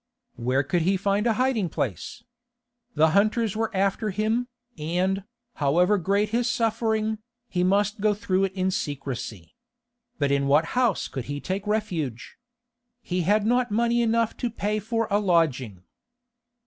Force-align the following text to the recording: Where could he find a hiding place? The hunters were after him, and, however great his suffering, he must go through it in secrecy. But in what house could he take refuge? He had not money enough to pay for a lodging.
Where 0.37 0.63
could 0.63 0.81
he 0.81 0.97
find 0.97 1.27
a 1.27 1.33
hiding 1.37 1.69
place? 1.69 2.23
The 2.95 3.11
hunters 3.11 3.55
were 3.55 3.69
after 3.77 4.09
him, 4.09 4.47
and, 4.75 5.25
however 5.57 5.99
great 5.99 6.29
his 6.29 6.49
suffering, 6.49 7.19
he 7.47 7.63
must 7.63 8.01
go 8.01 8.15
through 8.15 8.45
it 8.45 8.53
in 8.53 8.71
secrecy. 8.71 9.53
But 10.17 10.31
in 10.31 10.47
what 10.47 10.65
house 10.73 11.07
could 11.07 11.25
he 11.25 11.39
take 11.39 11.67
refuge? 11.67 12.39
He 13.03 13.21
had 13.21 13.45
not 13.45 13.69
money 13.69 14.01
enough 14.01 14.35
to 14.37 14.49
pay 14.49 14.79
for 14.79 15.07
a 15.11 15.19
lodging. 15.19 15.83